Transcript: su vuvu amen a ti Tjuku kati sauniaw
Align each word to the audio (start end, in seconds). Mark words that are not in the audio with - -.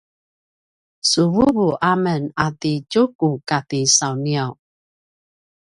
su 1.09 1.21
vuvu 1.33 1.67
amen 1.93 2.23
a 2.45 2.47
ti 2.59 2.73
Tjuku 2.91 3.29
kati 3.49 3.79
sauniaw 3.97 4.51